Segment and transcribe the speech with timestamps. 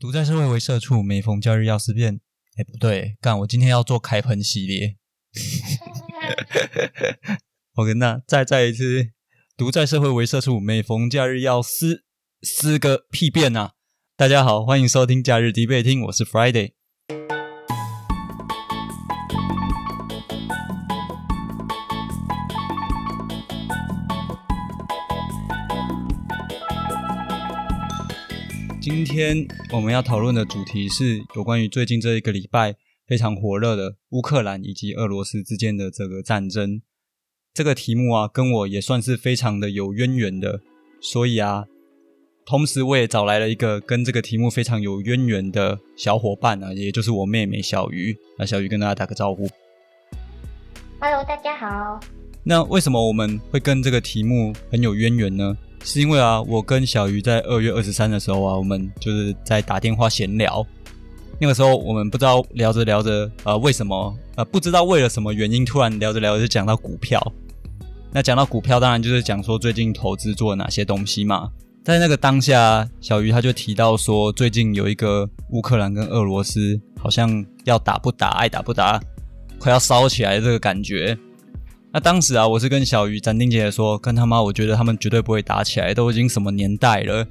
[0.00, 2.22] 独在社会为社畜，每逢假日要思变。
[2.56, 3.38] 哎，不对，干！
[3.40, 4.96] 我今天要做开喷系列。
[7.76, 9.10] OK，那再再一次，
[9.58, 12.06] 独在社会为社畜，每逢假日要撕
[12.40, 13.74] 撕个屁便啊！
[14.16, 16.72] 大家好，欢迎收听假日迪贝听，我是 Friday。
[29.10, 32.76] 天我们要讨论的主题是有关于最近这一个礼拜
[33.08, 36.80] 非常火热的乌克兰以及俄罗斯之间的这个战争。
[37.52, 40.60] 这个题目啊，跟我也算是非常的有渊源的，
[41.00, 41.64] 所以啊，
[42.46, 48.16] 同时我也找来了一个跟这个题目非常有渊源的小伙伴啊，也就是我妹妹小鱼。
[48.38, 49.48] 那小鱼跟大家打个招呼。
[51.00, 51.98] Hello，大家好。
[52.44, 55.58] 那为什么我们会跟这个题目很有渊源呢？
[55.82, 60.64] 是因为啊，我跟小鱼在二月二十三的时候啊，我们就是在打电话闲聊。
[61.38, 67.20] 那个时候我们不知道聊着聊着，呃，为什么呃，不知道为了什么原因，突然聊着聊着就讲到股票。
[68.12, 71.50] 那讲到股票，当然就是讲说最近投资做了哪些东西嘛。
[71.82, 79.00] 在那个当下，小鱼他就提到说，最近有一个乌克兰跟俄罗斯好像要打不打，爱打不打，
[79.58, 81.16] 快要烧起来这个感觉。
[81.92, 87.26] 那当时啊，我是跟小鱼、斩钉截铁说：“跟他妈，我觉得他们绝对不会打起来，都已经什么年代了，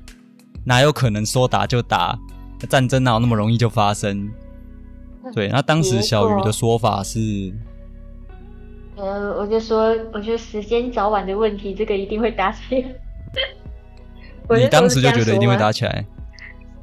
[0.66, 2.20] 哪有可能说打就打？
[2.70, 4.30] 战争哪有那么容易就发生？”
[5.34, 7.54] 对，那当时小鱼的说法是
[8.98, 12.84] ：“呃，我就说，我觉得时间早晚的问题，这个一定会打起来。
[14.60, 16.06] ”你当时就觉得一定会打起来？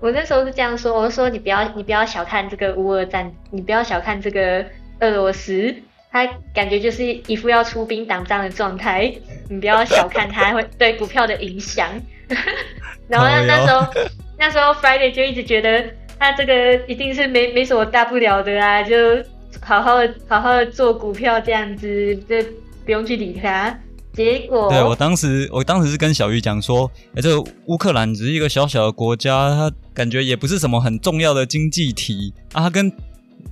[0.01, 4.65] 我那时候是这样说：“我说你不要，你不要小看这个乌俄战，你不要小看这个
[5.01, 5.75] 俄罗斯。”
[6.17, 9.13] 他感觉就是一副要出兵打仗的状态，
[9.51, 11.89] 你不要小看他会对股票的影响。
[13.07, 13.87] 然后那时候，
[14.39, 15.85] 那时候 Friday 就一直觉得
[16.19, 18.97] 他这个一定是没没什么大不了的啊，就
[19.61, 22.37] 好好的好好的做股票这样子，就
[22.85, 23.79] 不用去理他。
[24.13, 32.91] 结果，对我当时我当时是跟小玉讲说，哎，这个乌克兰只是一个小小的国家，它感觉也不是什么很重要的经济体啊，它跟。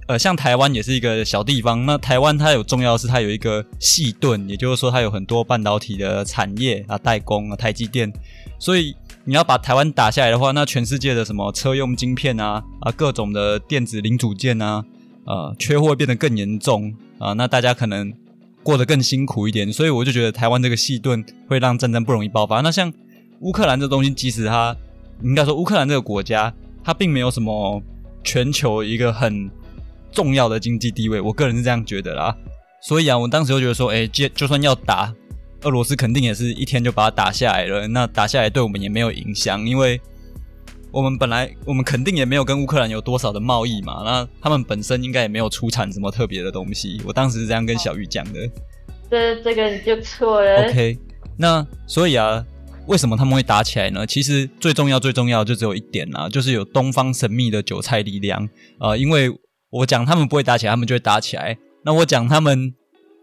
[0.07, 8.13] 呃，像台湾也是一个小地方，那台湾它有重要是它有一个细盾，也就是说它有很多半导体的产业啊，代工啊，台积电。
[8.59, 8.95] 所以
[9.25, 14.85] 你要把台湾打下来的话，那全世界的什么车用晶片啊啊，各种的电子零组件啊，
[15.25, 18.13] 呃，缺货变得更严重啊，那大家可能
[18.63, 19.73] 过得更辛苦一点。
[19.73, 22.61] 所以我就觉得台湾这个细盾会让战争不容易爆发。
[22.61, 22.93] 那像
[23.41, 24.77] 乌克兰这东西，即使它
[25.23, 26.53] 应该说乌克兰这个国家，
[26.85, 27.83] 它并没有什么
[28.23, 29.51] 全球一个很。
[30.15, 32.35] 重要的经济地位，我个人是这样觉得啦。
[32.81, 35.11] 所以啊，我当时就觉得说，哎，就就算要打
[35.63, 37.89] 俄罗斯，肯定也是一天就把它打下来了。
[37.89, 39.99] 那打下来对我们也没有影响，因为
[40.91, 44.03] 我们本来我们肯定也没有跟乌克兰有多少的贸易嘛。
[44.05, 47.01] 那他们本身应该也没有出产什么特别的东西。
[47.07, 48.51] 我当时是这样跟小玉讲的。
[49.11, 50.69] 这这个就错了。
[50.69, 50.99] OK，
[51.39, 52.45] 那所以啊，
[52.87, 54.07] 为什么他们会打起来呢？
[54.07, 58.47] 其实最重要最重要就只有一点啊，就是有东方神秘的韭菜力量
[58.79, 59.33] 啊，因为。
[59.74, 61.58] 我讲他们不会打起来，他们就会打起来。
[61.84, 62.74] 那我讲他们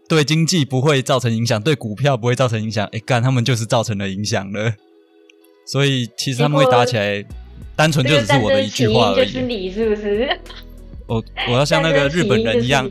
[0.07, 2.87] 对经济不会造成影响，对股票不会造成影响。
[2.91, 4.73] 哎，干，他们就是造成了影响了。
[5.65, 7.23] 所以其实他们会打起来，
[7.75, 9.25] 单纯就只是我的一句话而已。
[9.25, 10.39] 就是你是不是？
[11.07, 12.89] 我我要像那个日本人一样，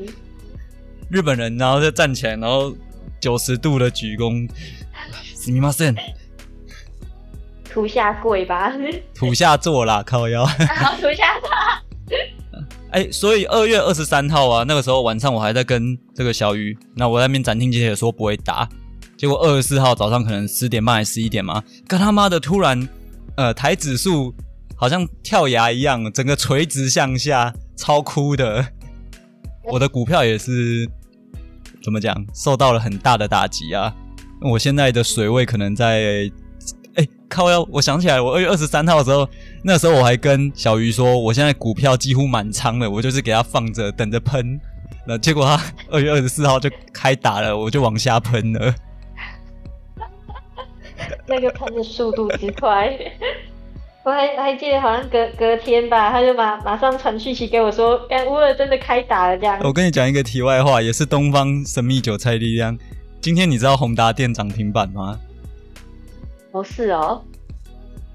[1.11, 2.75] 日本人，然后就站起来，然后
[3.21, 4.49] 九十度的鞠躬。
[5.35, 5.97] すみません。
[7.71, 8.73] 土下跪吧。
[9.15, 10.45] 土下座啦，靠腰。
[10.47, 11.49] 土 下座。
[12.92, 18.68] 哎，所以二月二十三号啊，那个时候晚上我还在跟这个小鱼，那我在那边斩钉截铁说不会打，
[19.18, 22.88] 结果二十四号早上可能十点半还十一点嘛，跟他妈的突然，
[23.36, 24.34] 呃，台指数
[24.76, 28.66] 好像跳崖一样，整个垂直向下，超哭的，
[29.64, 30.86] 我的股票也是
[31.82, 33.96] 怎么讲，受到了很大的打击啊，
[34.42, 36.30] 我现在的水位可能在。
[37.32, 37.50] 靠！
[37.50, 39.28] 要我想起来，我二月二十三号的时候，
[39.64, 44.60] 那时候我还跟小鱼说，我现在股票几乎满仓了，我就是给他放着，等着喷。
[45.08, 48.76] 那结果他二月二十四号就开打了，我就往下喷了。
[51.26, 52.96] 那个喷的速度之快，
[54.04, 59.60] 我还还记得好像隔隔天吧，他就马马上传讯息给我说，哎，乌尔真的开打了这样。
[59.64, 62.78] 我跟你讲一个题外话，也是东方神秘韭菜力量。
[63.20, 65.20] 今天你知道宏达电涨停板吗？
[66.52, 67.24] 哦，是哦，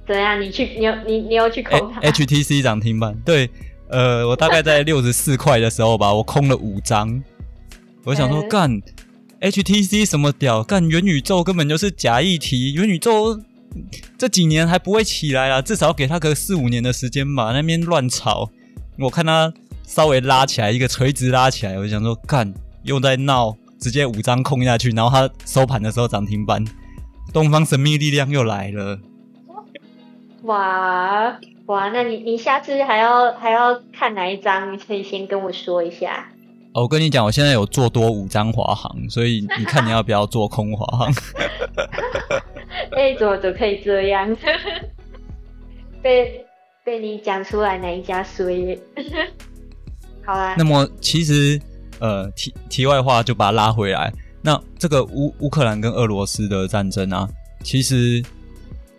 [0.07, 0.41] 怎样？
[0.41, 3.49] 你去，你有你你要去空？HTC 涨停板，对，
[3.89, 7.23] 呃，我大概在 六十四块的时候吧，我空了五张。
[8.05, 8.81] 我想说，干
[9.41, 10.63] HTC 什么屌？
[10.63, 13.41] 干元宇宙根本就是假议题，元宇宙
[14.17, 17.53] 这几年还不会起来啊，至少给他个四五年的时间吧。
[17.53, 18.49] 那边乱炒，
[18.99, 19.53] 我看他
[19.85, 22.55] 稍微拉起来一个垂直拉起来，我就想说，干
[22.85, 26.65] 又在闹，直接五张空下去，然后他收盘的时候涨停板，
[27.33, 28.99] 东方神秘力量又来了。
[30.43, 34.73] 哇哇，那你你下次还要还要看哪一张？
[34.73, 36.29] 你可以先跟我说一下。
[36.73, 41.13] 哦，我跟你讲，我现在有做多五张华航，所以你看你要不要做空华航？
[42.93, 44.37] 哎，怎么怎么可以这样？
[46.03, 46.45] 被
[46.85, 48.79] 被你讲出来哪一家衰？
[50.25, 50.55] 好啦。
[50.57, 51.61] 那么其实
[51.99, 54.13] 呃，题题外话就把它拉回来。
[54.47, 57.29] 那这个乌乌克兰跟俄罗斯的战争啊，
[57.65, 58.23] 其实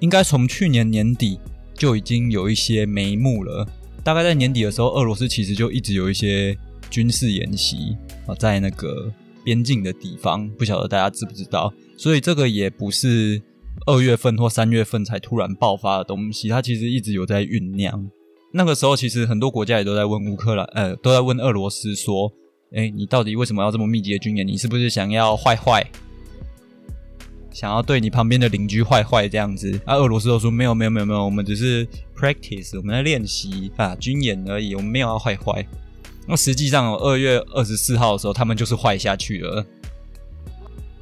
[0.01, 1.39] 应该从去年年底
[1.73, 3.65] 就已经有一些眉目了。
[4.03, 6.57] 大概在年底的时候，俄罗斯其实就一直有一些。
[6.89, 9.11] 军事演习啊，在那个
[9.43, 11.71] 边境的地方，不晓得大家知不知道？
[11.97, 13.41] 所以这个也不是
[13.85, 18.09] 二月份或三月份才突然爆发的东西，它其实一直有在酝酿。
[18.53, 22.31] 那个时候，其实很多国家也都在问乌克兰，呃，都在问俄罗斯说
[22.75, 24.45] ：“哎，你到底为什么要这么密集的军演？
[24.45, 25.85] 你是不是想要坏坏，
[27.51, 35.65] 想要对你旁边的邻居坏坏这样子？”啊，俄罗斯都说：“没有，没有，没有，没有，我们只是 practice，我们在练习啊，军演而已，我们没有要坏坏。”
[36.27, 39.65] 那实际上，二月二十四号的时候，他们就是坏下去了。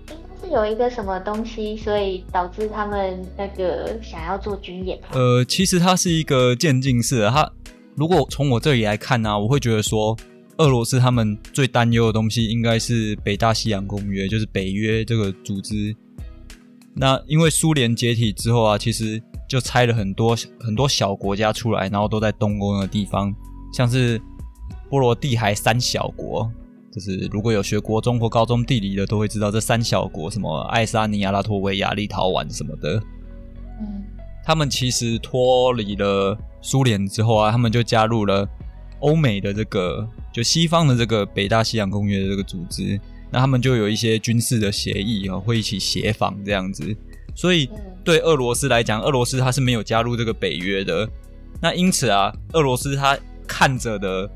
[0.08, 5.00] 应该是有一个什么东西，所以导致他们那个想要做军演。
[5.14, 7.32] 呃，其实它是一个渐进式的。
[7.32, 7.52] 它
[7.96, 10.16] 如果从我这里来看呢，我会觉得说，
[10.58, 15.96] 俄罗斯他们最担忧的东西应该是北大西洋公约，就是北约这个组织。
[16.94, 23.34] 那因为苏联解体之后啊，其实就拆了很多很多小国家出来，然后都在东欧的地方，
[23.74, 24.22] 像是。
[24.88, 26.50] 波罗的海三小国，
[26.94, 33.02] 就是如果有学国中或高中地理的，都会知道这三小国，什么爱沙尼亚、拉脱维亚、立陶宛什么的。
[33.82, 34.04] 嗯，
[34.46, 38.48] 他们其实脱离了苏联之后啊，他们就加入了
[39.00, 43.00] 欧美的这个，就西方的这个北大西洋公约的这个组织。
[43.32, 46.94] 那他们就有一些军事的协议啊，会一起协防这样子。
[47.34, 47.70] 所以
[48.04, 51.08] 对俄罗斯来讲，俄罗斯它是没有加入这个北约的。
[51.62, 53.18] 那因此啊，俄罗斯它
[53.48, 54.30] 看着的。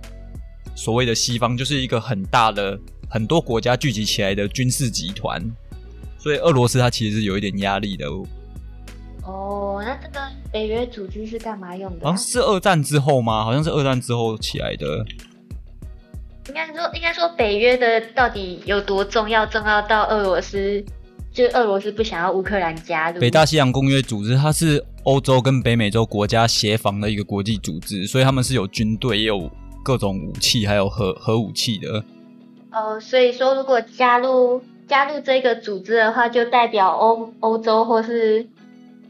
[0.75, 2.79] 所谓的西方就是一个很大的、
[3.09, 5.43] 很多国家聚集起来的军事集团，
[6.17, 8.05] 所以俄罗斯它其实是有一点压力的。
[9.23, 10.21] 哦，那这个
[10.53, 12.05] 北约组织是干嘛用的？
[12.05, 13.43] 好像是二战之后吗？
[13.43, 15.05] 好像是二战之后起来的。
[16.49, 19.45] 应该说，应该说北约的到底有多重要？
[19.45, 20.83] 重要到俄罗斯，
[21.31, 29.49] 就俄罗斯不想要乌克兰加入北大西洋公约组织，它是欧洲跟北美洲国家协防的一个国际组织，所以他们是有军队也有。
[29.81, 32.03] 各种武器还有核核武器的，
[32.69, 38.45] 哦，所以说如果加入加入这个组织的话，就代表欧欧洲或是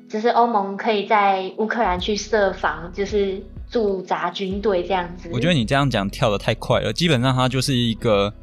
[0.07, 5.29] 只是欧盟可以在乌克兰去设防，就是驻扎军队这样子。
[5.31, 8.33] 我觉得你这样讲跳的太快了，基本上它就是一个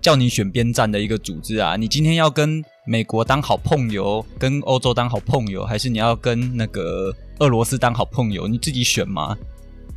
[0.00, 1.76] 叫你选边站的一个组织啊。
[1.76, 8.46] 你今天要跟美国当好朋友，跟欧洲当好朋友，还是你要跟那个俄罗斯当好朋友？
[8.46, 9.36] 你自己选嘛。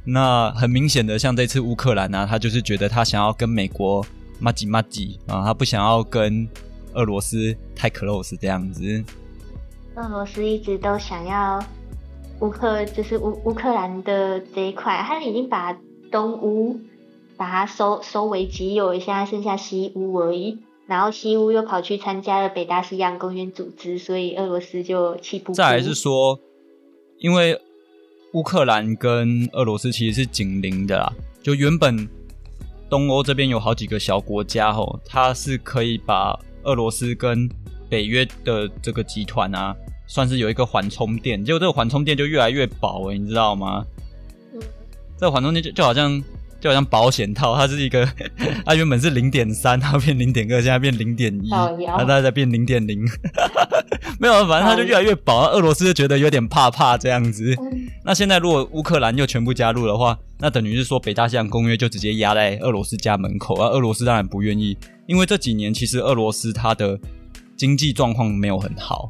[0.06, 4.03] 那很明显的，像这次乌克兰啊，他就是觉得他想要跟美国
[4.39, 6.47] 马吉马吉啊，他不想要跟
[6.94, 9.03] 俄罗斯太 close 这样子。
[9.95, 11.63] 俄罗斯一直都想要
[12.41, 15.77] 乌克，就是乌乌克兰的这一块，他已经把
[16.12, 16.80] 东乌
[17.38, 20.58] 把它收收为己有，现在剩下西乌而已。
[20.88, 25.53] 然后西乌又跑去参加了北大西洋公约组织，所以俄罗斯就气不。
[25.53, 26.39] 再来是说，
[27.17, 27.60] 因为。
[28.34, 32.08] 乌克兰跟俄罗斯其实是紧邻的啦，就原本
[32.88, 37.50] 东欧这边有好几个小国家吼，它是可以把俄罗斯跟
[37.89, 39.75] 北约的这个集团啊，
[40.10, 43.86] 算是有一个缓冲垫，结果这个缓冲垫就越来越薄哎，你知道吗？
[45.18, 46.22] 这个缓冲垫就就好像。
[46.62, 48.06] 就好像保险套，它是一个，
[48.68, 53.00] 它原本是零点三，它变零点二，现在变零点一，它再再变零点零，
[54.20, 55.48] 没有，反正它就越来越薄。
[55.51, 57.56] 俄罗斯就觉得有点怕怕这样子。
[58.04, 63.70] 那现在如果乌克兰又全部加入的话，那等于是说北大西洋公约就直接压在俄罗斯家门口而。
[63.70, 67.00] 俄罗斯当然不愿意，因为这几年其实俄罗斯它的
[67.56, 69.10] 经济状况没有很好。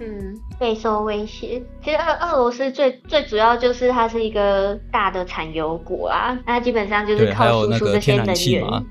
[0.00, 1.62] 嗯，备受威胁。
[1.84, 8.84] 其实俄俄罗斯最最主要就是它是一个大的产油国啊，那基本上就是靠输出这些能源。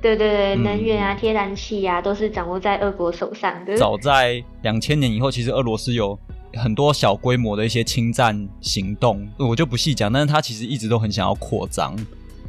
[0.00, 3.76] 对对对，能源啊，天然气啊，都是掌握在俄国手上的。
[3.76, 6.18] 早在两千年以后，其实俄罗斯有
[6.54, 10.12] 很多小规模的一些侵占行动，我就不细讲。
[10.12, 11.94] 但是他其实一直都很想要扩张，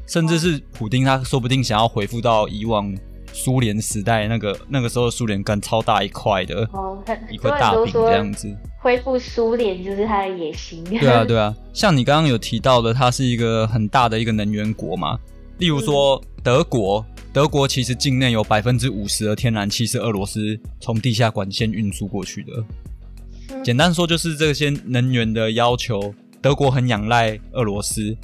[0.07, 2.91] 甚至是普丁，他说不定想要回复到以往
[3.33, 6.97] 苏联时代那个那个时候苏联干超大一块的，哦，
[7.29, 8.55] 一块大饼这样子。
[8.79, 10.83] 恢复苏联就是他的野心。
[10.83, 15.17] 对啊，对啊，像你刚刚有提到的，它是一个很大的一个能源国嘛。
[15.57, 22.53] 例如说德国，德国其实境内有百分之五十的天然气是俄罗斯从地下管线运输过去的。
[23.49, 28.15] 嗯简单说，就是这些能源的要求，德国很仰赖俄罗斯。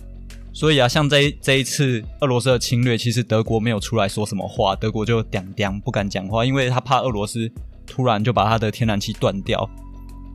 [0.51, 7.49] 所以啊，像这这一次俄罗斯的侵略，其实德国没有出来说什么话，德国就嗲嗲不敢讲话，因为他怕俄罗斯
[7.85, 9.69] 突然就把他的天然气断掉。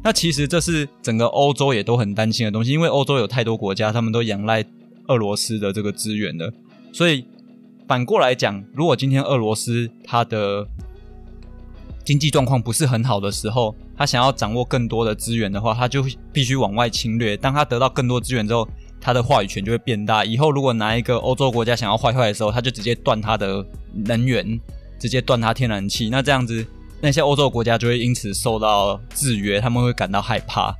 [0.02, 4.64] 那其实这是整个欧洲也都很担心的东西，因为欧洲有太多国家，他们都仰赖
[5.09, 6.52] 俄罗斯的这个资源的，
[6.92, 7.26] 所以
[7.88, 10.66] 反过来讲，如果今天俄罗斯它的
[12.04, 17.37] 经济状况不是很好的时候，他想要掌握更多的资源的话，他就必须往外侵略。
[17.37, 18.68] 当他得到更多资源之后，
[19.04, 20.25] 他的话语权就会变大。
[20.25, 24.58] 以后如果哪一个欧洲国家想要坏坏的时候，他就直接断他的能源，
[24.99, 26.08] 直接断他天然气。
[26.08, 26.66] 那这样子，
[27.02, 30.75] 那些欧洲国家就会因此受到制约，他们会感到害怕。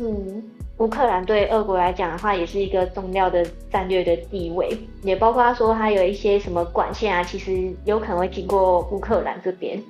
[0.00, 0.42] 嗯，
[0.78, 9.80] 乌克兰对俄国来讲的话，也是一个重要的战略的地位，也包括他说他有一些什么管线啊，其实有可能会经过乌克兰这边。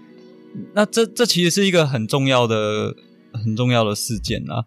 [0.75, 2.95] 那这这其实是一个很重要的、
[3.33, 4.67] 很重要的事件啦。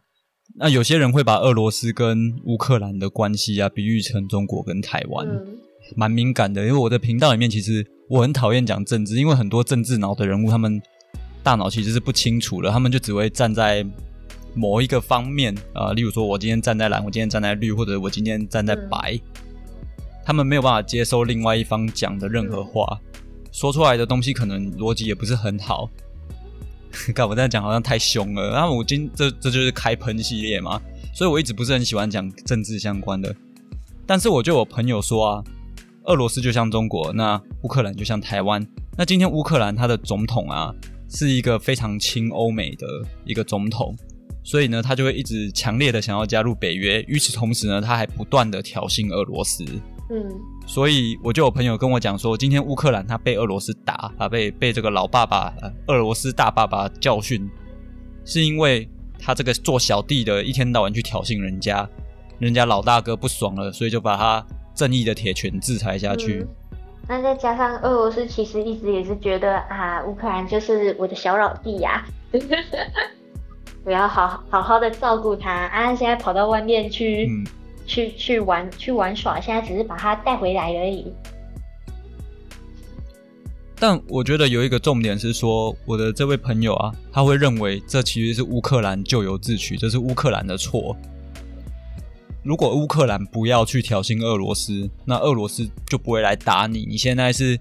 [0.62, 5.26] 那有些人会把俄罗斯跟乌克兰的关系啊，比喻成中国跟台湾。
[5.28, 5.58] 嗯
[5.96, 10.80] 蛮敏感的，因为我的频道里面其实我很讨厌讲政治，因为很多政治脑的人物，他们
[11.42, 13.84] 大脑其实是不清楚的，他们就只会站在
[14.54, 19.20] 某一个方面啊、呃例如说我今天站在蓝，我今天站在绿，或者我今天站在白，
[20.24, 23.00] 他们没有办法接受另外一方讲的任何话，
[23.52, 25.90] 说出来的东西可能逻辑也不是很好。
[27.14, 30.82] 干我这样讲好像太凶了，然后我今这这就是开喷系列嘛，
[31.14, 33.36] 所以我一直不是很喜欢讲政治相关的。
[34.06, 35.44] 但是我就有朋友说啊，
[36.06, 38.66] 俄罗斯就像中国，那乌克兰就像台湾。
[38.98, 40.74] 那今天乌克兰它的总统啊，
[41.10, 42.88] 是一个非常亲欧美的
[43.24, 43.96] 一个总统，
[44.44, 47.06] 所以呢，他就会一直强烈的想要加入北约。
[47.08, 49.64] 与此同时呢，他还不断的挑衅俄罗斯。
[50.12, 50.28] 嗯
[50.66, 57.50] 所以我就有朋友跟我讲说，今天乌克兰他被俄罗斯打，他被被这个老爸爸、呃俄罗斯大爸爸教训，
[58.26, 58.90] 是因为
[59.20, 61.88] 他这个做小弟的一天到晚去挑衅人家，
[62.40, 66.40] 人家老大哥不爽了，所以就把他正义的铁拳制裁下去。
[66.40, 66.48] 嗯
[67.12, 72.06] 那再加上俄罗斯其实一直也是觉得啊，乌克兰就是我的小老弟呀、
[73.84, 75.96] 我要好好好的照顾他啊。
[75.96, 77.48] 现在跑到外面去、嗯，
[77.90, 81.12] 去去玩去玩耍，现在只是把他带回来而已。
[83.82, 90.96] 但我觉得有一个重点是说，我的这位朋友啊，他会认为这其实是乌克兰咎由自取，这是乌克兰的错。
[92.44, 96.86] 如果乌克兰不要去挑衅俄罗斯，那俄罗斯就不会来打你。
[96.86, 97.60] 你现在是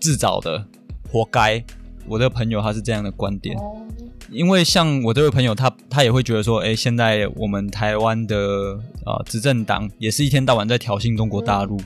[0.00, 0.66] 自找的，
[1.12, 1.62] 活该。
[2.06, 3.86] 我的朋友他是这样的观点，哦，
[4.30, 11.80] 因为像我这位朋友，他他也会觉得说，哎，现在我们台湾的啊执政党也是一天到晚在挑衅中国大陆，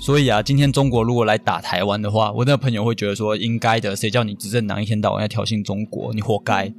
[0.00, 6.72] 所以啊，今天中国如果来打台湾的话，我那个朋友会觉得说，应该的，谁叫你执政党一天到晚在挑衅中国，你活该。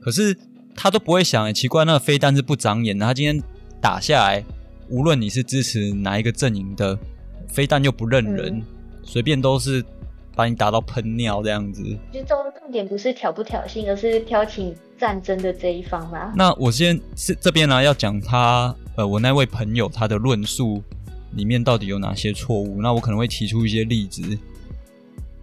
[0.00, 0.36] 可是
[0.76, 3.42] 他都不会想，哎，奇怪，那个飞弹是不长眼的，他今天
[3.80, 4.44] 打下来，
[4.90, 6.98] 无论你是支持哪一个阵营的，
[7.48, 8.62] 飞弹又不认人嗯，
[9.02, 9.82] 随便都是
[10.38, 11.82] 把你打到喷尿这样子。
[12.12, 16.32] 就重重点不是挑不挑衅，而是挑起战争的这一方嘛。
[16.36, 20.80] 那我先是这边呢要讲他呃我那位朋友他的论述
[21.34, 24.22] 里面到底有哪些错误，那我可能会提出一些例子。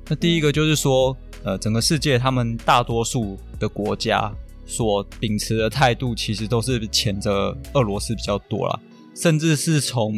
[0.07, 4.31] 那第一个就是说，呃，整个世界他们大多数的国家
[4.65, 8.79] 所秉持的态度，其实都是谴责俄罗斯比较多啦，
[9.13, 10.13] 甚至是从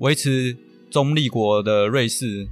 [0.00, 0.54] 维持
[0.90, 2.46] 中立国的瑞士，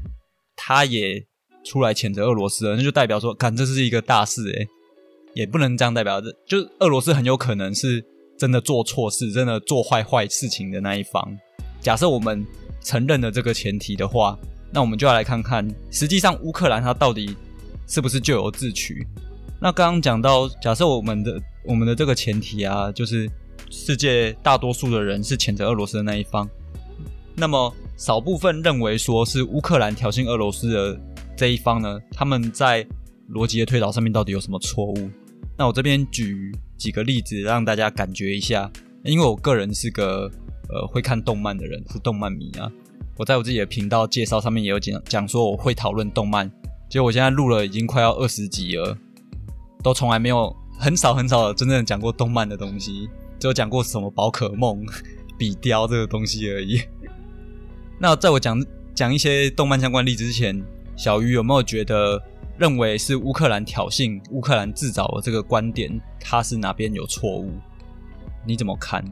[0.56, 1.26] 他也
[1.68, 4.66] 出来谴责俄罗斯了，那就代表说，看这是一个大事诶、
[5.34, 8.02] 也不能这样代表，这就是俄罗斯很有可能是
[8.38, 11.38] 真的做错事，真的做坏坏事情的那一方。
[11.82, 12.42] 假设我们
[12.82, 14.38] 承认了这个前提的话，
[14.72, 17.36] 那我们就要来看看，实际上乌克兰它到底
[17.86, 19.06] 是不是咎由自取？
[19.60, 23.30] 那刚刚讲到，假设我们的我们的这个前提啊，就是
[23.70, 26.48] 世界大多数的人是谴责俄罗斯的那一方，
[27.34, 31.00] 那么少部分认为说是乌克兰挑衅俄罗斯的
[31.38, 32.84] 这一方呢，他们在
[33.30, 35.08] 逻辑的推导上面到底有什么错误？
[35.56, 38.68] 那我这边举几个例子让大家感觉一下，
[39.04, 40.28] 因为我个人是个
[40.68, 42.68] 呃会看动漫的人，是动漫迷啊。
[43.16, 46.50] 我在我自己的频道介绍上面也有讲讲说我会讨论动漫，
[46.90, 48.98] 结果我现在录了已经快要二十集了，
[49.80, 54.84] 都从来没有很少很少的真正讲过动漫的东西，只有讲过什么宝可梦、
[55.38, 56.80] 比雕这个东西而已。
[58.00, 58.60] 那在我讲
[58.92, 60.60] 讲一些动漫相关例子之前，
[60.98, 62.20] 小鱼有没有觉得
[62.58, 65.88] 认为是乌克兰挑衅、乌克兰自找的这个观点，
[66.20, 67.52] 它是哪边有错误？
[68.44, 69.04] 你怎么看？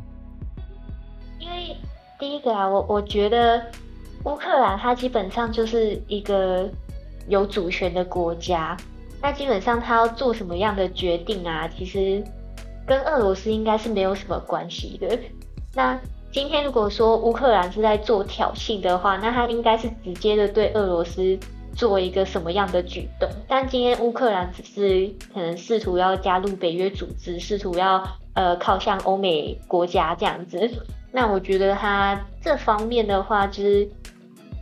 [1.39, 1.77] 因为
[2.19, 3.65] 第一个啊，我我觉得
[4.25, 6.69] 乌克兰它基本上就是一个
[7.29, 8.77] 有主权的国家，
[9.23, 12.21] 那基本上它要做什么样的决定啊，其实
[12.85, 15.17] 跟俄罗斯应该是没有什么关系的。
[15.73, 15.97] 那
[16.33, 21.39] 今天如果说乌克兰是在做挑衅的话，那他应该是直接的对俄罗斯
[21.77, 23.29] 做一个什么样的举动？
[23.47, 28.03] 但今天乌克兰只是可能试图要加入北约组织，试图要
[28.33, 30.69] 呃靠向欧美国家这样子。
[31.13, 33.89] 那我觉得他这方面的话，就是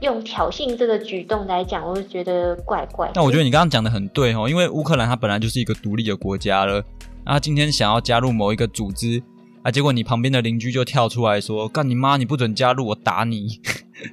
[0.00, 3.10] 用挑衅这个举动来讲，我就觉得怪怪。
[3.14, 6.84] 那我觉得你刚刚讲的很对哦，因为乌克兰它本来就是一个独立的国家了，
[7.24, 9.22] 那今天想要加入某一个组织。
[9.62, 9.70] 啊！
[9.70, 12.18] 结果你旁边的邻居就跳出来说：“干你妈！
[12.18, 13.58] 你不准加入，我打你！”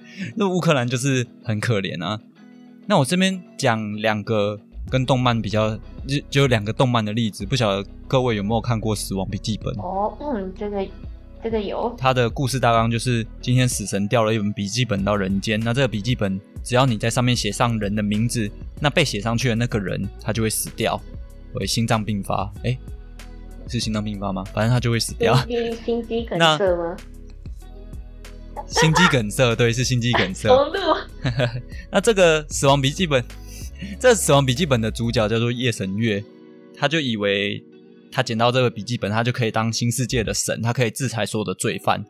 [0.37, 2.17] 那乌克兰就是很可怜啊。
[2.91, 9.73] 那我这边讲两个跟动漫比较，就就两个动漫的例子，不晓得各位有没有看过《死亡笔记本》？
[9.81, 10.85] 哦，嗯，这个
[11.41, 11.95] 这个有。
[11.97, 20.99] 他的故事大纲就是：今天死神掉了一本笔记本到人间，那这个笔记本只要你在上面写上人的名字，那被写上去的那个人他就会死掉，
[21.53, 22.51] 会心脏病发。
[22.65, 22.77] 哎。
[23.69, 24.43] 是心脏病发吗？
[24.53, 25.33] 反正他就会死掉。
[25.85, 26.97] 心肌梗塞吗？
[28.67, 30.49] 心肌梗塞，对，是心肌梗塞。
[31.91, 33.23] 那这个死亡笔记本，
[33.99, 36.23] 这死亡笔记本的主角叫做夜神月，
[36.77, 37.63] 他就以为
[38.11, 42.05] 他捡到这个笔记本，他就可以当新世界的神，他可以制裁所有的罪犯。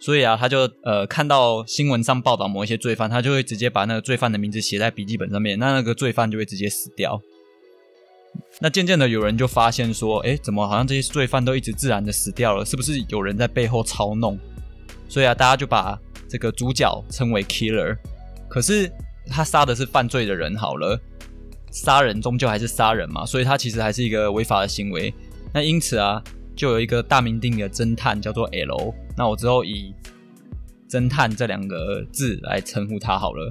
[0.00, 7.20] 所以啊，他就呃看到新闻上报道某一些罪犯，他就会直接把那个罪犯的名字写在笔记本上面，那那个罪犯就会直接死掉。
[8.60, 12.64] 那渐渐的，有人就发现说：“哎，怎么好像这些罪犯都一直自然的死掉了？
[12.64, 14.38] 是不是有人在背后操弄？”
[15.08, 15.98] 所以啊，大家就把
[16.28, 17.96] 这个主角称为 Killer。
[18.48, 18.90] 可是
[19.26, 21.00] 他杀的是犯罪的人，好了，
[21.70, 25.12] 杀人终究还是杀人嘛，所以他其实还是一个违法的行为。
[25.52, 26.22] 那因此啊，
[26.56, 28.94] 就有一个大名鼎鼎的侦探叫做 L。
[29.16, 29.94] 那我之后以
[30.88, 33.50] 侦探这两个字来称呼他好了。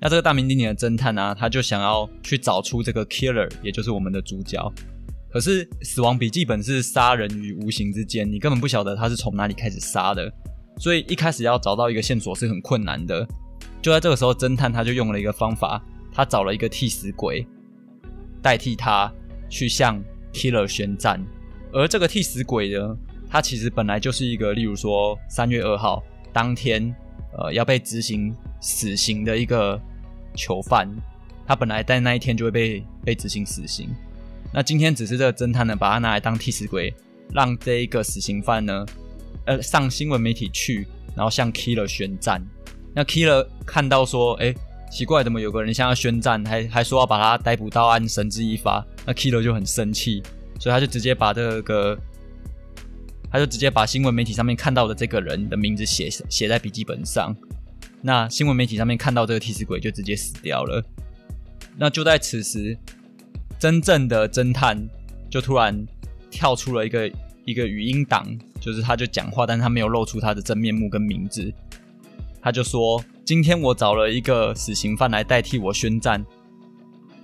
[0.00, 4.72] 那这个大名鼎鼎的侦探呢，他就想要去找出这个 killer，也就是我们的主角。
[5.30, 10.32] 可是死亡笔记本是杀人于无形之间，你根本不晓得他是从哪里开始杀的，
[10.82, 13.24] 所以一开始要找到一个线索是很困难的。
[13.80, 15.80] 就在这个时候，侦探他就用了一个方法，
[16.12, 17.46] 他找了一个替死鬼，
[18.42, 19.08] 代替他
[19.48, 21.24] 去向 killer 宣战。
[21.72, 22.96] 而这个替死鬼呢，
[23.30, 26.92] 他其实本来就是一个，例如说三月二号当天，
[27.38, 29.80] 呃，要被执行死刑的一个。
[30.34, 30.88] 囚犯，
[31.46, 33.90] 他本来在那一天就会被被执行死刑。
[34.50, 36.90] 那今天只是这个侦探呢，把他拿来当替死鬼，
[37.34, 38.86] 让这一个死刑犯呢，
[39.46, 42.42] 呃，上新闻媒体去，然后向 Killer 宣战。
[42.94, 44.54] 那 Killer 看到说，哎，
[44.90, 48.86] 奇怪，怎么有个人向他宣战，还还说要把他逮捕到案，绳之以法。
[49.06, 50.22] 那 Killer 就很生气，
[50.60, 51.98] 所以他就直接把这个，
[53.30, 57.34] 他就直接把新闻媒体上面看到的这个人的名字写写在笔记本上。
[58.00, 60.84] 那新闻媒体上面看到这个替死鬼就直接死掉了。
[61.76, 62.76] 那就在此时，
[63.58, 64.76] 真正的侦探
[65.30, 65.86] 就突然
[66.30, 67.10] 跳出了一个
[67.46, 68.26] 一个语音档，
[68.64, 71.52] 就是他就讲话，但是他没有露出他的真面目跟名字。
[72.40, 76.24] 他就说：“今天我找了一个死刑犯来代替我宣战，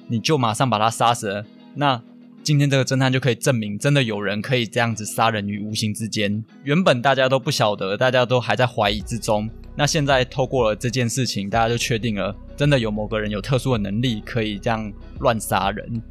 [0.09, 2.03] 你就马上把他杀死了。”那
[2.43, 6.45] 今天这个侦探就可以证明，真的有人可以这样子杀人于无形之间。
[6.65, 9.49] 原本大家都不晓得，大家都还在怀疑之中。
[9.77, 16.03] 那现在透过了这件事情，大家就确定了，真的有某个人有特殊的能力，可以这样乱杀人。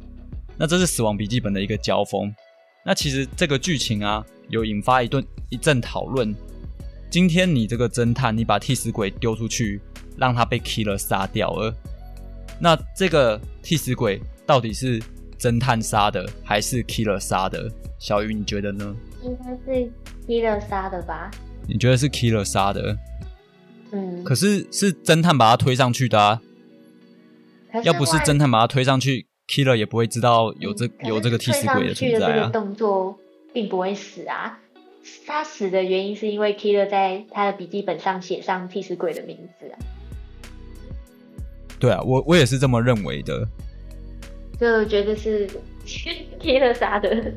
[0.56, 2.34] 那这是《死亡笔记本》的一个交锋。
[2.88, 6.34] 那其实这个剧情啊，有引发一顿一阵讨论。
[7.10, 9.78] 今天你这个侦探，你把替死鬼丢出去，
[10.16, 11.74] 让他被 killer 杀掉了。
[12.58, 14.98] 那这个替死鬼到底是
[15.38, 17.70] 侦探杀的，还是 killer 杀的？
[17.98, 18.96] 小鱼，你觉得呢？
[19.22, 19.92] 应该是
[20.26, 21.30] killer 杀的吧？
[21.66, 22.96] 你觉得是 killer 杀的？
[23.92, 26.40] 嗯，可是是侦探把他推上去的啊，
[27.84, 32.50] 要不是侦探把他推上去，Killer 也不会知道有这有这个替死鬼的存在啊。
[32.50, 33.18] 动作
[33.52, 34.60] 并不会死啊，
[35.26, 39.76] 他死的原因是因为 Killer 在他的笔记本上写上替死鬼的名字啊。
[41.80, 43.48] 对啊，我我也是这么认为的。
[44.60, 45.48] 就觉得是
[46.38, 47.32] Killer 杀的，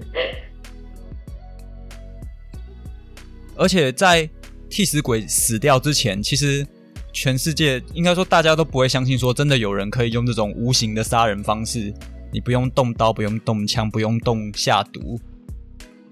[3.56, 4.30] 而且在。
[4.74, 6.66] 替死鬼死掉之前，其实
[7.14, 11.94] 全世界应该说大家都不会相信，说真的有人可以用这种无形的杀人方式，
[12.32, 15.20] 你不用动刀，不用动枪，不用动下毒，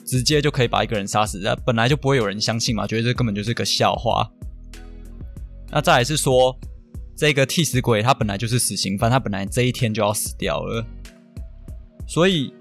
[0.05, 1.39] 直接就可以把一个人杀死。
[1.39, 4.29] 那本来就不会有人相信嘛，觉得这根本就是个笑话。
[5.71, 6.57] 那再来是说，
[7.15, 10.85] 这个替死鬼他本来就是死刑犯，他本来这一天就要死掉了，
[12.07, 12.53] 所以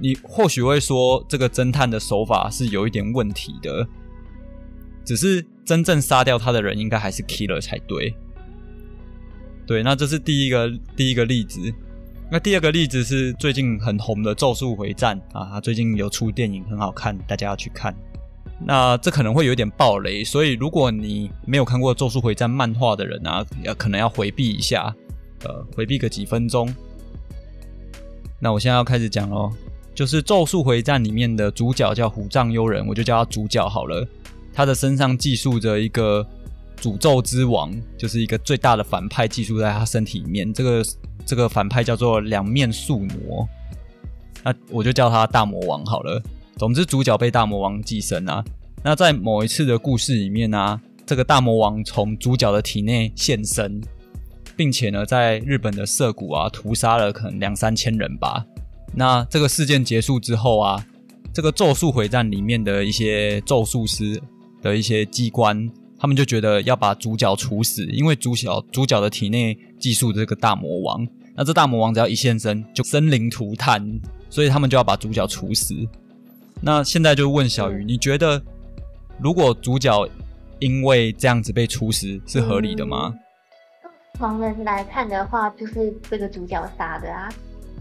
[0.00, 3.86] 你或许会说这个侦探的手法是有一点问题的，
[5.06, 8.14] 只是真正杀掉他的人应该还是 killer 才对。
[9.66, 11.72] 对，那这是第一个第一个例子。
[12.30, 17.94] 那第二个例子是最近很红的《咒术回战》啊，他最近有出电影，很好看，大家要去看。
[18.64, 24.92] 那这可能会有点暴雷，所以如果你没有看过《咒术回战》漫画的人啊，要可能要回避一下，
[25.44, 26.72] 呃，回避个几分钟。
[28.40, 29.52] 那我现在要开始讲喽，
[29.94, 34.06] 就是《咒术回战》里面的主角叫虎杖悠仁，我就叫他主角好了。
[34.56, 36.26] 他的身上寄宿着一个
[36.80, 40.52] 诅咒之王，就是一个最大的反派寄宿在他身体里面。
[40.52, 40.82] 这个。
[41.28, 43.48] 这个反派叫做两面宿魔，
[44.44, 46.22] 那我就叫他大魔王好了。
[46.56, 48.44] 总之，主角被大魔王寄生啊。
[48.84, 53.80] 那在某一次的故事里面呢，这个大魔王从主角的体内现身，
[54.56, 58.46] 并且呢，在日本的涩谷啊屠杀了可能两三千人吧。
[58.94, 60.86] 那这个事件结束之后啊，
[61.34, 64.22] 这个咒术回战里面的一些咒术师
[64.68, 65.70] 的一些机关。
[65.98, 73.82] 他们就觉得要把主角处死，因为主角主角的体内寄宿这个大魔王，那这大魔王只要一现身就生灵涂炭，
[74.28, 75.74] 所以他们就要把主角处死。
[76.60, 78.40] 那现在就问小鱼，你觉得
[79.18, 80.06] 如果主角
[80.58, 83.14] 因为这样子被处死是合理的吗？
[84.18, 87.32] 从人来看的话，就是这个主角杀的啊，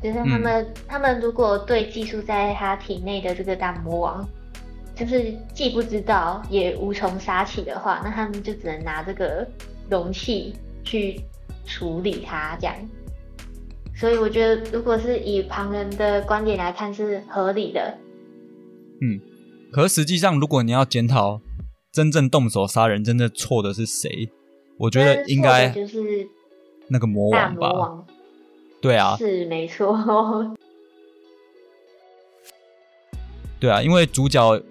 [0.02, 4.26] 就是他们他们如果对寄宿在他体内的这个大魔王。
[4.96, 9.46] 就是既不知道也无从杀起的话，那他们就只能拿这个
[9.90, 10.56] 容器
[10.86, 11.20] 去
[11.66, 12.74] 处理它，这样。
[13.94, 17.98] 所以我觉得，如果是以旁人的观点来看，是合理的。
[19.02, 19.20] 嗯，
[19.72, 21.42] 可实际上，如果你要检讨
[21.92, 24.30] 真正动手杀人，真正错的是谁？
[24.78, 26.26] 我觉得应该就是
[26.88, 28.06] 那个魔王吧。
[28.82, 30.56] 对啊，是没错。
[33.60, 34.62] 对啊，因为主角。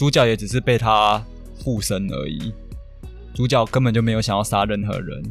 [0.00, 1.22] 主角也只是被他
[1.62, 2.54] 附身而已，
[3.34, 5.22] 主角根本就没有想要杀任何人。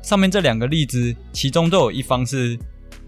[0.00, 2.56] 上面这两个例子，其中都有一方是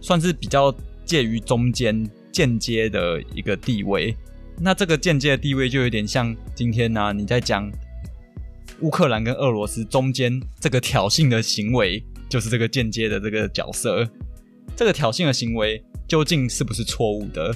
[0.00, 4.12] 算是比较介于中间、间接的一个地位。
[4.58, 7.70] 那这个间接的地位就有点像今天呢，你在讲
[8.80, 14.04] 乌克兰跟俄罗斯中间这个挑衅的行为，就是这个间接的这个角色。
[14.74, 17.54] 这个挑衅的行为究竟是不是错误的？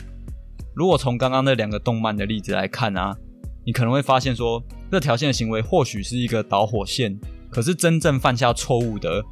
[0.75, 3.17] 如果从刚刚那两个动漫的例子来看啊，
[3.65, 7.19] 你可能会发现说，这条线的行为或许是一个导火线，
[7.51, 9.23] 可是真正犯下错误的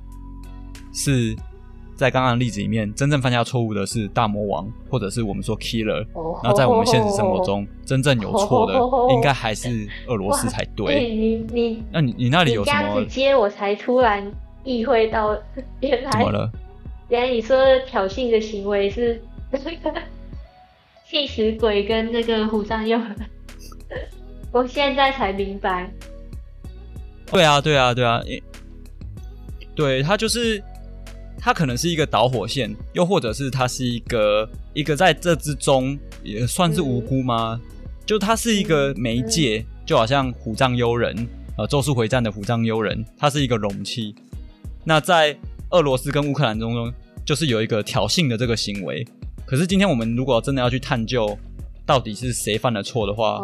[0.93, 1.35] 是
[1.95, 6.07] 在刚刚的例子里面，真正犯下错误的是大魔王，或者是我们说 killer。
[6.43, 8.75] 那在我们现实生活中，真正有错的
[9.15, 11.09] 应该还是俄罗斯才对。
[11.09, 13.05] 你你，那你你那里有什么？
[13.07, 14.31] 接我才突然
[14.65, 15.37] 意会到，
[15.81, 16.51] 原来怎么了？
[17.09, 19.23] 原来你说挑衅的行为是。
[21.11, 23.01] 替死鬼跟这个虎杖佑，
[24.53, 25.91] 我现在才明白。
[27.33, 28.21] 对啊，对啊，对啊，
[29.75, 30.63] 对他就是
[31.39, 37.59] 他可能是一个导火线，又或者是他是一个一个在这之中也算是无辜吗？
[38.05, 44.15] 就他是一个媒介，就好像虎杖悠人，呃，咒术回战的虎杖悠人，他是一个容器。
[44.85, 45.35] 那在
[45.71, 46.93] 俄罗斯跟乌克兰中中，
[47.25, 49.07] 就是有一个挑衅的这个行为。
[49.49, 51.35] 可是今天我们如果真的要去探究
[51.87, 53.41] 到底是谁犯了错的话，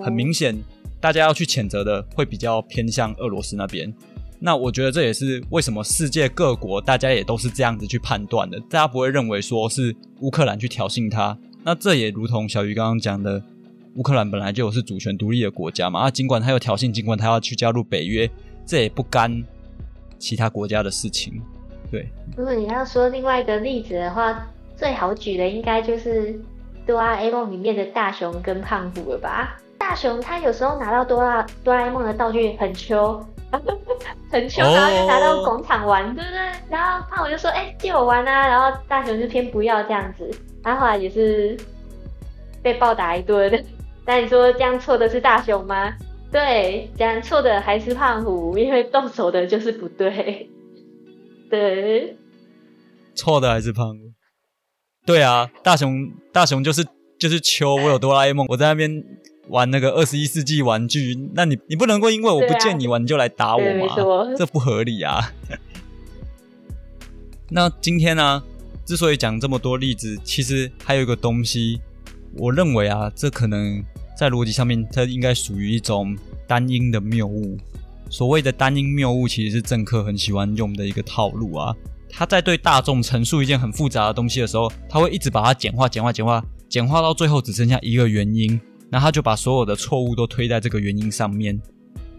[0.00, 0.56] 很明显，
[1.00, 3.92] 大家要去谴责的会比较偏向俄罗斯那边。
[4.38, 11.36] 那我觉得这也是为什么世界各国大家也都是这样子去判断的，大家不会认为说是乌克兰去挑衅他。
[11.64, 13.42] 那这也如同小鱼刚刚讲的，
[13.96, 18.30] 乌克兰本来就是主权独立的国家嘛，啊，尽管他有挑衅，尽管他要去加入北约，
[18.64, 19.42] 这也不干
[20.20, 21.42] 其他国家的事情。
[21.90, 24.48] 对，如果你要说另外一个例子的话。
[24.78, 26.40] 最好举的应该就是
[26.86, 29.58] 哆啦 A 梦里面的大雄跟胖虎了吧？
[29.76, 33.20] 大雄他有时候拿到哆啦哆啦 A 梦的道具很秋，
[34.30, 36.38] 很秋，然后就拿到广场玩，对不对？
[36.70, 40.30] 然后胖虎就说：“哎，借我玩啊！”然后大雄就偏不要这样子，
[40.62, 41.56] 然后后来也是
[42.62, 43.64] 被暴打一顿。
[44.06, 45.92] 但你说这样错的是大雄吗？
[46.30, 50.48] 对，这样错的还是胖虎，因为动手的就是不对。
[51.50, 52.16] 对，
[53.14, 53.94] 错的还是胖虎。
[55.08, 56.86] 对啊，大雄大雄就是
[57.18, 59.02] 就是秋，我有哆啦 A 梦，我在那边
[59.48, 63.96] 玩那个二十一世纪玩具，那你你不能够因为我不见你玩你就来打我嘛？
[64.36, 65.32] 这不合理啊！
[67.48, 68.42] 那今天呢，
[68.84, 71.80] 之所以讲这么多例子，其实还有一个东西，
[72.36, 73.82] 我认为啊，这可能
[74.14, 76.14] 在逻辑上面，它应该属于一种
[76.46, 77.56] 单因的谬误。
[78.10, 81.74] 所谓的单因谬误，其实是政客很喜欢用的一个套路啊。
[82.10, 91.60] 他在对大众陈述一件很复杂的东西的时候，他会一直把它简化、简化、简化、简化到最后只剩下一个原因，然后他就把所有的错误都推在这个原因上面。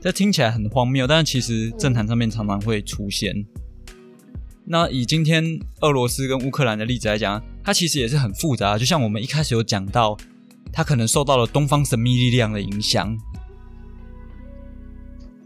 [0.02, 3.46] 这听起来很荒谬，但是其实政坛上面常常会出现。
[4.66, 8.78] 那以今天俄罗斯跟乌克兰的例子来讲，它其实也是很复杂。
[8.78, 10.16] 就像我们一开始有讲到，
[10.72, 13.18] 它可能受到了东方神秘力量的影响。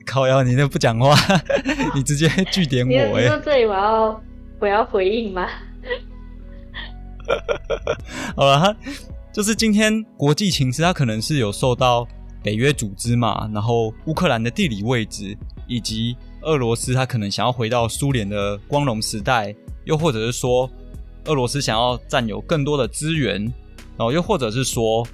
[0.05, 1.15] 靠腰，你那不讲话，
[1.95, 3.27] 你直接据点我哎。
[3.27, 4.21] 说这里我要
[4.63, 5.45] 我要回应吗？
[8.33, 8.73] 好了，
[9.33, 12.07] 就是今天国际情势，它可能是有受到。
[12.41, 20.69] 北约组织嘛，然后乌克兰的地理位置，以及俄罗斯他可能想要回到苏联的光荣时代，又或者是说
[21.23, 23.41] 俄罗斯想要占有更多的资源，
[23.95, 25.07] 然后又或者是说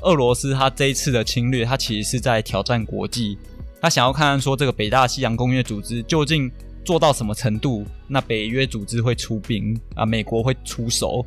[0.00, 3.36] 俄罗斯他这一次的侵略，他其实是在挑战国际，
[3.78, 6.50] 他想要看看说这个北大西洋公约组织究竟
[6.84, 11.24] 做到什么程度，那北约组织会出兵啊，美国会出手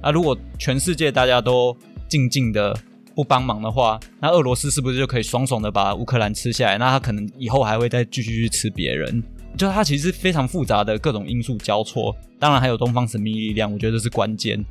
[0.00, 1.76] 啊，如果全世界大家都
[2.08, 2.76] 静静的。
[3.14, 6.78] 不帮忙的话，那俄罗斯是不是就可以爽爽的把乌克兰吃下来？
[6.78, 9.20] 那他可能以后还会再继续去吃别人。
[9.56, 14.64] 就它其实是非常复杂的各种因素交错，当然还有东方神秘力量，我觉得是关键。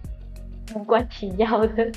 [0.73, 1.91] 无关紧要的。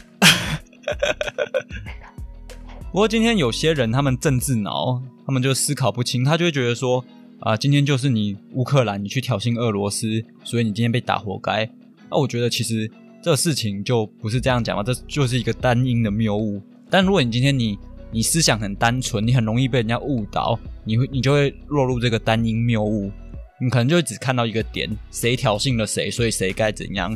[2.91, 7.05] 不过今天有些人他们政治脑，他们就思考不清，他就会觉得说
[7.41, 11.69] 啊，今天就是你乌克兰，你去挑衅俄罗斯，所以你今天被打活该。
[12.11, 12.91] 那我觉得其实。
[13.23, 16.59] 这个事情就不是这样讲嘛，这就是一个单因的谬误。
[16.89, 17.79] 但如果你今天你
[18.11, 23.13] 你思想很单纯，你很容易被人家误导，你会你就会落入这个单因谬误。
[23.61, 27.15] 你可能就会只看到一个点，谁挑衅了谁，所以谁该怎样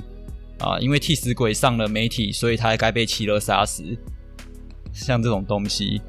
[0.58, 0.78] 啊？
[0.78, 3.82] 因为替死鬼上了媒体，所以他该被齐勒杀死。
[4.92, 6.02] 像这种东西，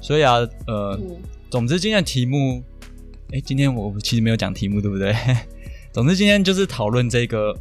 [0.00, 0.36] 所以啊，
[0.68, 0.96] 呃，
[1.50, 2.62] 总之今天的题目，
[3.32, 5.14] 哎，今天我其实没有讲题目，对不对？
[5.92, 7.56] 总之今天就是讨论这个。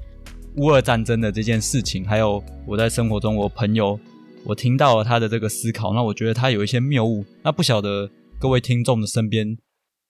[0.57, 3.97] 乌俄战争的这件事情，还有我在生活中，我朋友
[4.43, 7.23] 我听到了他的这个思考，那我觉得他有一些谬误。
[7.41, 9.57] 那不晓得各位听众的身边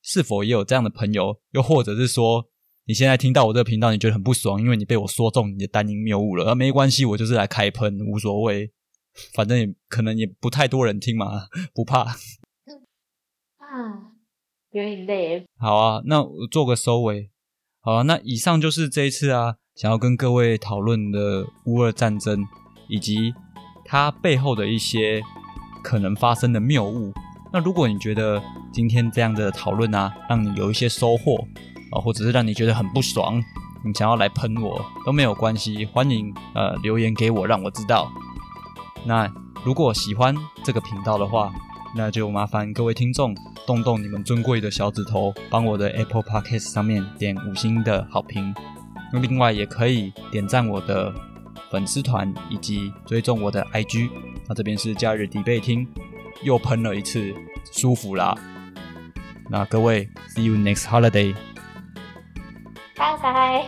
[0.01, 2.43] 是否也有这样的朋友，又或者是说
[2.85, 6.45] 你现在听到我这个频道，你觉得很不爽，因为你被我说中你的单音谬误了。
[6.45, 8.71] 而没关系，我就是来开喷，无所谓，
[9.35, 11.99] 反正也可能也不太多人听嘛， 不怕。
[11.99, 12.15] 啊，
[14.71, 15.45] 有点累。
[15.59, 17.29] 好啊，那我做个收尾。
[17.81, 19.55] 好啊，那以上就是这一次啊。
[19.73, 22.45] 想要跟各位讨论的乌俄战争，
[22.89, 23.33] 以及
[23.85, 25.21] 它背后的一些
[25.81, 27.13] 可能发生的谬误。
[27.53, 31.47] 那如果你觉得今天这样的讨论啊，让你有一些收获
[31.91, 33.41] 啊，或者是让你觉得很不爽，
[33.85, 38.11] 你想要来喷我都没有关系，欢迎呃留言给我，让我知道。
[39.05, 39.31] 那
[39.63, 41.51] 如果喜欢这个频道的话，
[41.95, 43.35] 那就麻烦各位听众
[43.67, 48.53] 动动你们尊贵的小指头，帮我的 Apple Podcast 上面点五星的好评。
[49.11, 51.13] 那另外也可以点赞我的
[51.69, 54.09] 粉丝团，以及追踪我的 IG。
[54.47, 55.85] 那这边是假日迪贝厅，
[56.43, 57.33] 又喷了一次，
[57.71, 58.33] 舒服啦。
[59.49, 61.35] 那各位，See you next holiday。
[62.95, 63.65] 拜拜。